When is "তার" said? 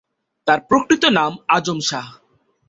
0.47-0.59